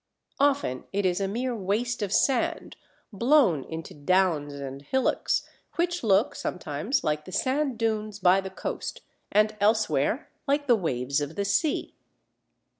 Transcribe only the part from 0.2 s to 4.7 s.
Often it is a mere waste of sand blown into downs